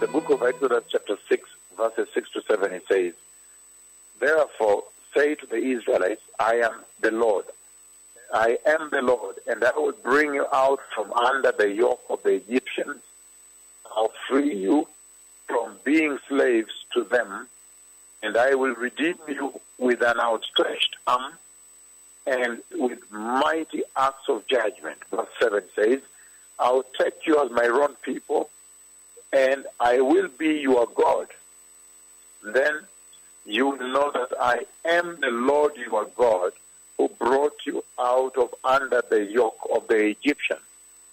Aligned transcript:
The 0.00 0.06
book 0.06 0.30
of 0.30 0.44
Exodus, 0.44 0.84
chapter 0.88 1.16
6, 1.28 1.48
verses 1.76 2.08
6 2.14 2.30
to 2.30 2.42
7, 2.42 2.72
it 2.72 2.84
says, 2.88 3.14
Therefore, 4.20 4.84
say 5.12 5.34
to 5.34 5.44
the 5.44 5.56
Israelites, 5.56 6.22
I 6.38 6.56
am 6.56 6.84
the 7.00 7.10
Lord. 7.10 7.46
I 8.32 8.58
am 8.64 8.90
the 8.92 9.02
Lord, 9.02 9.36
and 9.48 9.64
I 9.64 9.72
will 9.74 9.94
bring 10.04 10.34
you 10.34 10.46
out 10.52 10.78
from 10.94 11.12
under 11.12 11.50
the 11.50 11.72
yoke 11.72 12.02
of 12.08 12.22
the 12.22 12.34
Egyptians. 12.34 13.02
I'll 13.86 14.12
free 14.28 14.54
you 14.54 14.86
from 15.48 15.78
being 15.82 16.18
slaves 16.28 16.72
to 16.94 17.02
them, 17.02 17.48
and 18.22 18.36
I 18.36 18.54
will 18.54 18.76
redeem 18.76 19.16
you 19.26 19.60
with 19.78 20.02
an 20.02 20.20
outstretched 20.20 20.94
arm 21.08 21.32
and 22.24 22.58
with 22.72 23.00
mighty 23.10 23.82
acts 23.96 24.28
of 24.28 24.46
judgment. 24.46 24.98
Verse 25.10 25.28
7 25.40 25.62
says, 25.74 26.00
I'll 26.60 26.84
take 27.00 27.26
you 27.26 27.42
as 27.44 27.50
my 27.50 27.66
own 27.66 27.96
people, 28.02 28.50
and 29.32 29.64
I 29.80 30.00
will 30.00 30.28
be 30.28 30.60
your 30.60 30.86
God. 30.94 31.28
Then 32.42 32.80
you 33.46 33.68
will 33.68 33.88
know 33.88 34.10
that 34.12 34.32
I 34.40 34.66
am 34.84 35.20
the 35.20 35.30
Lord 35.30 35.76
your 35.76 36.06
God 36.16 36.52
who 36.96 37.08
brought 37.08 37.58
you 37.64 37.84
out 37.98 38.36
of 38.36 38.54
under 38.64 39.02
the 39.08 39.24
yoke 39.24 39.58
of 39.72 39.86
the 39.88 40.06
Egyptians. 40.06 40.60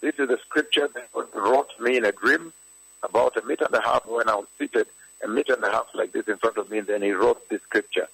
This 0.00 0.14
is 0.18 0.28
the 0.28 0.38
scripture 0.38 0.88
that 0.94 1.12
God 1.12 1.28
wrote 1.34 1.70
me 1.80 1.96
in 1.96 2.04
a 2.04 2.12
dream 2.12 2.52
about 3.02 3.36
a 3.36 3.46
meter 3.46 3.64
and 3.64 3.74
a 3.74 3.82
half 3.82 4.06
when 4.06 4.28
I 4.28 4.34
was 4.34 4.46
seated 4.58 4.86
a 5.22 5.28
meter 5.28 5.54
and 5.54 5.64
a 5.64 5.70
half 5.70 5.86
like 5.94 6.12
this 6.12 6.28
in 6.28 6.36
front 6.38 6.56
of 6.58 6.70
me, 6.70 6.78
and 6.78 6.86
then 6.86 7.02
he 7.02 7.10
wrote 7.12 7.48
this 7.48 7.62
scripture. 7.62 8.08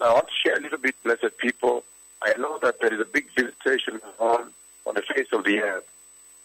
Now 0.00 0.06
I 0.06 0.12
want 0.14 0.28
to 0.28 0.34
share 0.42 0.56
a 0.56 0.60
little 0.60 0.78
bit, 0.78 0.94
blessed 1.02 1.36
people. 1.38 1.84
I 2.22 2.34
know 2.38 2.58
that 2.62 2.80
there 2.80 2.92
is 2.92 3.00
a 3.00 3.04
big 3.04 3.26
visitation 3.36 4.00
on 4.18 4.52
on 4.86 4.94
the 4.94 5.02
face 5.02 5.28
of 5.32 5.44
the 5.44 5.60
earth. 5.60 5.84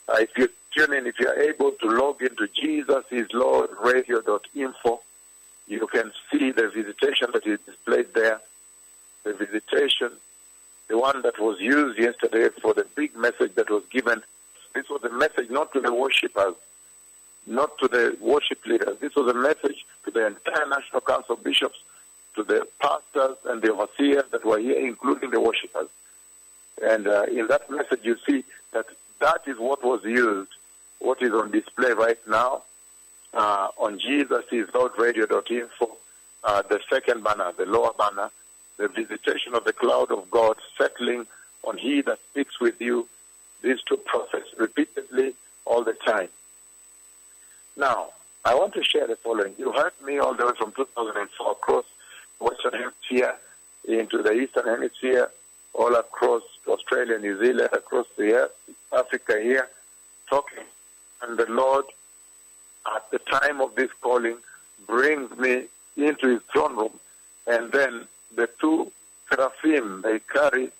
Uh, 0.09 0.17
if 0.19 0.29
you 0.37 0.49
tune 0.75 0.93
in, 0.93 1.05
if 1.05 1.19
you 1.19 1.27
are 1.27 1.39
able 1.39 1.71
to 1.71 1.87
log 1.87 2.21
into 2.21 2.47
Jesus 2.47 3.03
is 3.11 3.27
Lord 3.33 3.69
Radio.info, 3.83 5.01
you 5.67 5.87
can 5.87 6.11
see 6.31 6.51
the 6.51 6.69
visitation 6.69 7.27
that 7.33 7.45
is 7.45 7.59
displayed 7.65 8.13
there. 8.13 8.39
The 9.23 9.33
visitation, 9.33 10.11
the 10.87 10.97
one 10.97 11.21
that 11.23 11.37
was 11.39 11.59
used 11.59 11.99
yesterday 11.99 12.47
for 12.61 12.73
the 12.73 12.85
big 12.95 13.15
message 13.17 13.55
that 13.55 13.69
was 13.69 13.83
given. 13.91 14.21
This 14.73 14.87
was 14.89 15.03
a 15.03 15.09
message 15.09 15.49
not 15.49 15.73
to 15.73 15.81
the 15.81 15.93
worshippers, 15.93 16.55
not 17.45 17.77
to 17.79 17.89
the 17.89 18.17
worship 18.21 18.65
leaders. 18.65 18.97
This 19.01 19.13
was 19.15 19.29
a 19.29 19.33
message 19.33 19.85
to 20.05 20.11
the 20.11 20.27
entire 20.27 20.67
National 20.69 21.01
Council 21.01 21.35
of 21.35 21.43
Bishops, 21.43 21.79
to 22.35 22.43
the 22.43 22.65
pastors 22.79 23.35
and 23.45 23.61
the 23.61 23.73
overseers 23.73 24.23
that 24.31 24.45
were 24.45 24.59
here, 24.59 24.79
including 24.79 25.31
the 25.31 25.41
worshippers. 25.41 25.89
And 26.81 27.07
uh, 27.07 27.23
in 27.23 27.47
that 27.47 27.69
message, 27.69 28.01
you 28.03 28.17
see 28.25 28.45
that 28.71 28.85
that 29.19 29.41
is 29.47 29.57
what 29.57 29.83
was 29.83 30.03
used, 30.03 30.51
what 30.99 31.21
is 31.21 31.31
on 31.31 31.51
display 31.51 31.91
right 31.91 32.19
now 32.27 32.63
uh, 33.33 33.69
on 33.77 33.99
Jesus 33.99 34.43
is 34.51 34.67
Lord 34.73 34.93
Radio.info, 34.97 35.97
uh, 36.43 36.61
the 36.63 36.79
second 36.89 37.23
banner, 37.23 37.51
the 37.57 37.65
lower 37.65 37.93
banner, 37.93 38.29
the 38.77 38.87
visitation 38.87 39.53
of 39.53 39.63
the 39.63 39.73
cloud 39.73 40.11
of 40.11 40.29
God 40.31 40.57
settling 40.77 41.25
on 41.63 41.77
He 41.77 42.01
that 42.01 42.19
speaks 42.31 42.59
with 42.59 42.79
you. 42.79 43.07
These 43.61 43.81
two 43.87 43.97
prophets 43.97 44.49
repeatedly 44.57 45.33
all 45.65 45.83
the 45.83 45.93
time. 45.93 46.29
Now, 47.75 48.09
I 48.45 48.55
want 48.55 48.73
to 48.75 48.83
share 48.83 49.07
the 49.07 49.17
following. 49.17 49.53
You 49.57 49.71
heard 49.71 49.93
me 50.03 50.19
all 50.19 50.33
the 50.33 50.45
way 50.45 50.53
from 50.57 50.71
2004 50.73 51.51
across 51.51 51.85
Western 52.39 52.73
Hemisphere 52.73 53.35
into 53.87 54.21
the 54.21 54.31
Eastern 54.33 54.65
Hemisphere, 54.65 55.29
all 55.73 55.95
across 55.95 56.43
Australia, 56.67 57.17
New 57.19 57.39
Zealand, 57.39 57.69
across 57.73 58.07
the 58.17 58.33
earth, 58.33 58.51
Africa 58.91 59.39
here, 59.41 59.69
talking. 60.29 60.63
And 61.21 61.37
the 61.37 61.45
Lord, 61.49 61.85
at 62.95 63.09
the 63.11 63.19
time 63.19 63.61
of 63.61 63.75
this 63.75 63.91
calling, 64.01 64.37
brings 64.85 65.35
me 65.37 65.65
into 65.95 66.27
his 66.27 66.41
throne 66.51 66.75
room. 66.75 66.99
And 67.47 67.71
then 67.71 68.07
the 68.35 68.49
two 68.59 68.91
seraphim, 69.29 70.01
they 70.01 70.19
carry 70.19 70.71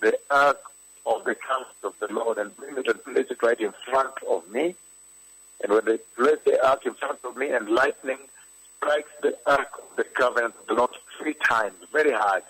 the 0.00 0.18
ark 0.30 0.60
of 1.06 1.24
the 1.24 1.34
covenant 1.34 1.76
of 1.82 1.94
the 2.00 2.12
Lord 2.12 2.38
and 2.38 2.54
bring 2.56 2.76
it 2.76 2.86
and 2.86 3.04
place 3.04 3.26
it 3.30 3.42
right 3.42 3.60
in 3.60 3.72
front 3.90 4.14
of 4.28 4.48
me. 4.50 4.74
And 5.62 5.72
when 5.72 5.84
they 5.84 5.98
place 6.16 6.38
the 6.44 6.64
ark 6.66 6.86
in 6.86 6.94
front 6.94 7.18
of 7.24 7.36
me 7.36 7.50
and 7.50 7.68
lightning 7.68 8.18
strikes 8.76 9.10
the 9.22 9.36
ark 9.46 9.68
of 9.78 9.96
the 9.96 10.04
covenant 10.04 10.54
of 10.60 10.66
the 10.66 10.74
Lord 10.74 10.90
three 11.18 11.34
times, 11.34 11.74
very 11.92 12.12
hard, 12.12 12.42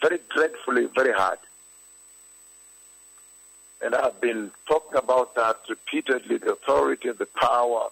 very 0.00 0.18
dreadfully, 0.34 0.88
very 0.94 1.12
hard. 1.12 1.38
And 3.82 3.94
I've 3.94 4.20
been 4.20 4.50
talking 4.68 4.98
about 4.98 5.34
that 5.36 5.56
repeatedly, 5.68 6.38
the 6.38 6.52
authority 6.52 7.10
the 7.10 7.26
power 7.26 7.88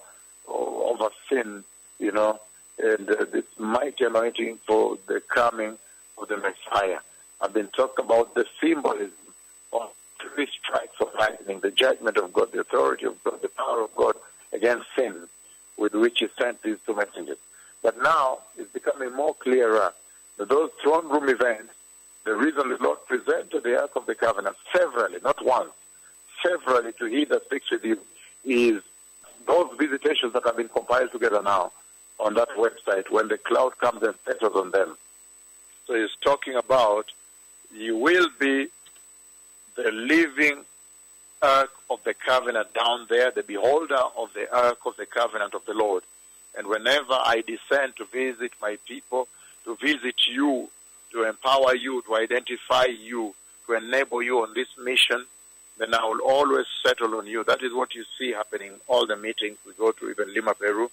over 0.47 1.09
sin, 1.31 1.65
you 1.99 2.13
know, 2.13 2.41
and 2.79 3.09
uh, 3.11 3.25
this 3.33 3.45
mighty 3.59 4.05
anointing 4.05 4.59
for 4.67 4.99
the 5.07 5.21
coming 5.21 5.79
of 6.19 6.29
the 6.29 6.37
Messiah. 6.37 6.99
I've 7.41 7.55
been 7.55 7.69
talking 7.69 8.05
about 8.05 8.35
the 8.35 8.47
symbolism 8.61 9.13
of 9.73 9.91
three 10.21 10.49
strikes 10.63 10.95
of 11.01 11.09
lightning, 11.19 11.61
the 11.61 11.71
judgment 11.71 12.17
of 12.17 12.33
God, 12.33 12.53
the 12.53 12.61
authority 12.61 13.07
of 13.07 13.23
God, 13.25 13.41
the 13.43 13.49
power 13.49 13.83
of 13.83 13.95
God 13.95 14.15
against 14.53 14.87
sin, 14.97 15.15
with 15.77 15.95
which 15.95 16.19
He 16.19 16.29
sent 16.41 16.63
these 16.63 16.77
two 16.87 16.95
messengers. 16.95 17.39
But 17.83 18.03
now 18.03 18.41
it's 18.57 18.73
becoming 18.73 19.15
more 19.15 19.35
clearer 19.35 19.93
that 20.37 20.49
those 20.49 20.71
throne 20.83 21.09
room 21.09 21.29
events, 21.29 21.73
the 22.29 22.37
reason 22.37 22.69
the 22.69 22.77
Lord 22.79 22.99
presented 23.07 23.63
the 23.63 23.81
Ark 23.81 23.93
of 23.97 24.05
the 24.05 24.15
Covenant 24.15 24.55
severally, 24.77 25.19
not 25.25 25.43
once, 25.43 25.71
severally 26.45 26.93
to 26.99 27.07
He 27.07 27.25
that 27.25 27.47
speaks 27.47 27.71
with 27.71 27.83
you, 27.83 27.99
is 28.45 28.83
those 29.47 29.71
visitations 29.79 30.35
that 30.35 30.45
have 30.45 30.59
been 30.59 30.69
compiled 30.69 31.11
together 31.11 31.41
now 31.43 31.73
on 32.21 32.35
that 32.35 32.51
website 32.51 33.11
when 33.11 33.29
the 33.29 33.39
cloud 33.39 33.79
comes 33.79 34.03
and 34.03 34.15
settles 34.27 34.55
on 34.57 34.73
them. 34.73 34.99
So 35.87 35.95
he's 35.95 36.15
talking 36.21 36.55
about 36.55 37.07
you 37.75 37.97
will 37.97 38.29
be 38.39 38.69
the 39.77 39.91
living 39.91 40.67
ark 41.41 41.71
of 41.89 42.01
the 42.05 42.13
covenant 42.13 42.75
down 42.75 43.07
there, 43.09 43.31
the 43.31 43.43
beholder 43.43 44.03
of 44.19 44.35
the 44.35 44.55
ark 44.55 44.81
of 44.85 44.97
the 44.99 45.07
covenant 45.07 45.55
of 45.55 45.65
the 45.65 45.73
Lord. 45.73 46.03
And 46.59 46.67
whenever 46.67 47.15
I 47.15 47.43
descend 47.47 47.97
to 47.97 48.05
visit 48.05 48.53
my 48.61 48.77
people, 48.87 49.29
to 49.65 49.77
visit 49.77 50.27
you, 50.27 50.69
to 51.13 51.25
empower 51.25 51.75
you, 51.75 52.03
to 52.03 52.17
identify 52.17 52.85
you, 52.85 53.35
to 53.67 53.75
enable 53.75 54.23
you 54.23 54.43
on 54.43 54.55
this 54.55 54.69
mission, 54.83 55.25
then 55.79 55.95
I 55.95 56.05
will 56.05 56.21
always 56.21 56.67
settle 56.85 57.15
on 57.17 57.27
you. 57.27 57.45
That 57.45 57.63
is 57.63 57.73
what 57.73 57.95
you 57.95 58.05
see 58.19 58.33
happening 58.33 58.73
in 58.73 58.81
all 58.89 59.07
the 59.07 59.17
meetings 59.17 59.59
we 59.67 59.73
go 59.75 59.93
to, 59.93 60.11
even 60.11 60.35
Lima, 60.35 60.55
Peru. 60.55 60.91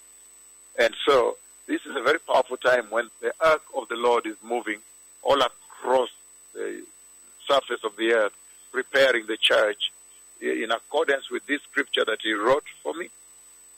And 0.78 0.94
so 1.06 1.38
this 1.68 1.82
is 1.86 1.96
a 1.96 2.02
very 2.02 2.20
powerful 2.20 2.58
time 2.58 2.88
when 2.90 3.10
the 3.22 3.34
ark 3.42 3.64
of 3.76 3.88
the 3.88 3.96
Lord 3.96 4.26
is 4.28 4.36
moving 4.44 4.80
all 5.24 5.42
across 5.42 6.10
the 6.54 6.84
surface 7.48 7.84
of 7.84 7.96
the 7.98 8.14
earth, 8.14 8.34
preparing 8.72 9.26
the 9.26 9.38
church 9.38 9.92
in 10.42 10.72
accordance 10.72 11.30
with 11.32 11.46
this 11.48 11.62
scripture 11.64 12.06
that 12.06 12.20
he 12.22 12.34
wrote 12.34 12.66
for 12.84 12.94
me. 12.94 13.10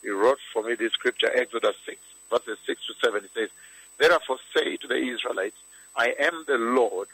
He 0.02 0.10
wrote 0.10 0.40
for 0.52 0.64
me 0.64 0.76
this 0.76 0.94
scripture, 0.94 1.32
Exodus 1.34 1.76
6, 1.86 1.98
verses 2.30 2.58
6 2.66 2.82
to 2.88 2.94
7. 3.06 3.24
It 3.24 3.32
says, 3.34 3.50
Therefore 3.98 4.38
say 4.56 4.78
to 4.78 4.88
the 4.88 4.96
Israelites, 4.96 5.58
I 5.96 6.14
am 6.20 6.44
the 6.48 6.58
Lord, 6.58 7.08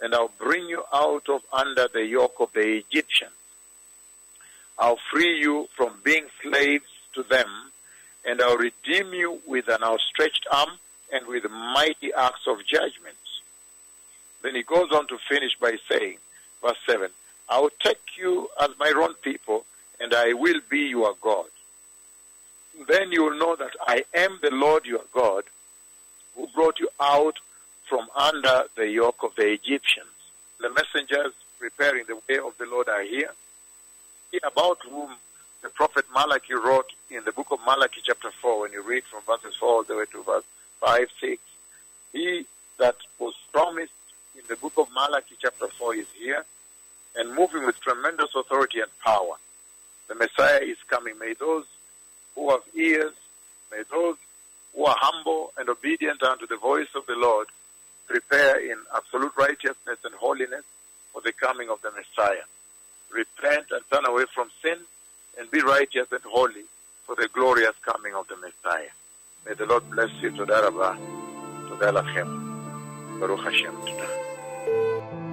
and 0.00 0.14
I'll 0.14 0.32
bring 0.38 0.66
you 0.66 0.84
out 0.92 1.28
of 1.28 1.41
under 1.52 1.88
the 1.92 2.04
yoke 2.04 2.36
of 2.40 2.52
the 2.52 2.78
Egyptians. 2.78 3.32
I'll 4.78 4.98
free 5.12 5.38
you 5.38 5.68
from 5.76 5.94
being 6.02 6.26
slaves 6.42 6.84
to 7.14 7.22
them, 7.22 7.48
and 8.24 8.40
I'll 8.40 8.56
redeem 8.56 9.12
you 9.12 9.40
with 9.46 9.68
an 9.68 9.82
outstretched 9.82 10.46
arm 10.50 10.70
and 11.12 11.26
with 11.26 11.48
mighty 11.50 12.12
acts 12.12 12.46
of 12.46 12.64
judgment. 12.66 13.16
Then 14.42 14.54
he 14.54 14.62
goes 14.62 14.90
on 14.92 15.06
to 15.08 15.18
finish 15.28 15.52
by 15.60 15.76
saying, 15.90 16.16
verse 16.60 16.78
7, 16.86 17.08
I 17.48 17.60
will 17.60 17.70
take 17.80 18.00
you 18.18 18.48
as 18.60 18.70
my 18.78 18.92
own 18.96 19.14
people, 19.22 19.64
and 20.00 20.12
I 20.14 20.32
will 20.32 20.60
be 20.68 20.80
your 20.80 21.14
God. 21.20 21.46
Then 22.88 23.12
you 23.12 23.24
will 23.24 23.38
know 23.38 23.56
that 23.56 23.72
I 23.86 24.04
am 24.14 24.38
the 24.42 24.50
Lord 24.50 24.86
your 24.86 25.04
God, 25.12 25.44
who 26.34 26.48
brought 26.54 26.80
you 26.80 26.88
out 27.00 27.36
from 27.88 28.08
under 28.16 28.64
the 28.74 28.88
yoke 28.88 29.22
of 29.22 29.34
the 29.36 29.48
Egyptians. 29.52 30.06
The 30.58 30.70
messengers 30.70 31.34
preparing 31.62 32.04
the 32.08 32.16
way 32.28 32.40
of 32.44 32.58
the 32.58 32.66
Lord 32.66 32.88
are 32.88 33.04
here, 33.04 33.30
He 34.32 34.40
about 34.42 34.78
whom 34.90 35.10
the 35.62 35.68
prophet 35.68 36.04
Malachi 36.12 36.54
wrote 36.54 36.90
in 37.08 37.22
the 37.24 37.30
book 37.30 37.52
of 37.52 37.60
Malachi, 37.64 38.00
chapter 38.02 38.32
4, 38.32 38.62
when 38.62 38.72
you 38.72 38.82
read 38.82 39.04
from 39.04 39.20
verses 39.24 39.54
4 39.60 39.68
all 39.68 39.84
the 39.84 39.94
way 39.94 40.06
to 40.10 40.24
verse 40.24 40.42
5, 40.80 41.06
6. 41.20 41.42
He 42.12 42.46
that 42.80 42.96
was 43.20 43.34
promised 43.52 43.92
in 44.34 44.42
the 44.48 44.56
book 44.56 44.72
of 44.76 44.88
Malachi, 44.92 45.36
chapter 45.40 45.68
4, 45.68 45.94
is 45.94 46.08
here 46.18 46.44
and 47.14 47.32
moving 47.32 47.64
with 47.64 47.80
tremendous 47.80 48.34
authority 48.34 48.80
and 48.80 48.90
power. 48.98 49.36
The 50.08 50.16
Messiah 50.16 50.62
is 50.62 50.78
coming. 50.88 51.16
May 51.20 51.34
those 51.34 51.66
who 52.34 52.50
have 52.50 52.62
ears, 52.74 53.12
may 53.70 53.82
those 53.88 54.16
who 54.74 54.84
are 54.86 54.96
humble 54.98 55.52
and 55.56 55.68
obedient 55.68 56.24
unto 56.24 56.48
the 56.48 56.56
voice 56.56 56.88
of 56.96 57.06
the 57.06 57.14
Lord 57.14 57.46
prepare 58.08 58.58
in 58.58 58.78
absolute 58.96 59.32
righteousness 59.36 59.98
and 60.04 60.14
holiness 60.14 60.64
for 61.12 61.22
the 61.22 61.32
coming 61.32 61.68
of 61.68 61.80
the 61.82 61.90
Messiah. 61.90 62.46
Repent 63.10 63.66
and 63.70 63.82
turn 63.92 64.06
away 64.06 64.24
from 64.34 64.50
sin 64.62 64.78
and 65.38 65.50
be 65.50 65.60
righteous 65.60 66.06
and 66.10 66.22
holy 66.24 66.64
for 67.06 67.14
the 67.16 67.28
glorious 67.32 67.74
coming 67.82 68.14
of 68.14 68.26
the 68.28 68.36
Messiah. 68.36 68.90
May 69.46 69.54
the 69.54 69.66
Lord 69.66 69.90
bless 69.90 70.10
you. 70.20 70.30
to 70.30 70.46
Darabah, 70.46 70.96
to 71.68 71.74
Lachem. 71.74 73.20
Baruch 73.20 73.40
Hashem. 73.40 73.74
Toda. 73.86 75.31